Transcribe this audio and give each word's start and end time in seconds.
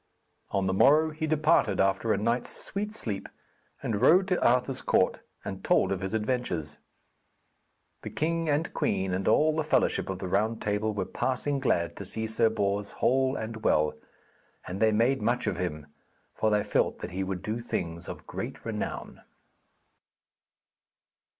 On 0.49 0.65
the 0.65 0.73
morrow 0.73 1.11
he 1.11 1.27
departed 1.27 1.79
after 1.79 2.11
a 2.11 2.17
night's 2.17 2.49
sweet 2.55 2.95
sleep, 2.95 3.29
and 3.83 4.01
rode 4.01 4.27
to 4.29 4.43
Arthur's 4.43 4.81
court 4.81 5.19
and 5.45 5.63
told 5.63 5.91
of 5.91 5.99
his 6.01 6.15
adventures. 6.15 6.79
The 8.01 8.09
king 8.09 8.49
and 8.49 8.73
queen 8.73 9.13
and 9.13 9.27
all 9.27 9.55
the 9.55 9.63
fellowship 9.63 10.09
of 10.09 10.17
the 10.17 10.27
Round 10.27 10.59
Table 10.59 10.91
were 10.91 11.05
passing 11.05 11.59
glad 11.59 11.95
to 11.97 12.05
see 12.07 12.25
Sir 12.25 12.49
Bors 12.49 12.93
whole 12.93 13.35
and 13.35 13.63
well, 13.63 13.93
and 14.65 14.79
they 14.79 14.91
made 14.91 15.21
much 15.21 15.45
of 15.45 15.57
him, 15.57 15.85
for 16.33 16.49
they 16.49 16.63
felt 16.63 16.97
that 17.01 17.11
he 17.11 17.23
would 17.23 17.43
do 17.43 17.59
things 17.59 18.07
of 18.09 18.25
great 18.25 18.65
renown. 18.65 19.21